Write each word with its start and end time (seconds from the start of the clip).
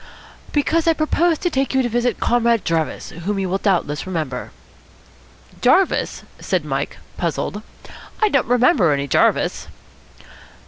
"Because 0.51 0.87
I 0.87 0.93
propose 0.93 1.37
to 1.37 1.51
take 1.51 1.75
you 1.75 1.83
to 1.83 1.87
visit 1.89 2.19
Comrade 2.19 2.65
Jarvis, 2.65 3.11
whom 3.11 3.37
you 3.37 3.47
will 3.47 3.59
doubtless 3.59 4.07
remember." 4.07 4.49
"Jarvis?" 5.61 6.23
said 6.39 6.65
Mike, 6.65 6.97
puzzled. 7.17 7.61
"I 8.19 8.29
don't 8.29 8.47
remember 8.47 8.93
any 8.93 9.07
Jarvis." 9.07 9.67